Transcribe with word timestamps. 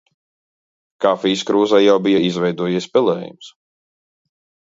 Kafijas 1.05 1.43
krūzē 1.49 1.81
jau 1.83 1.97
bija 2.07 2.23
izveidojies 2.29 2.87
pelējums. 2.95 3.51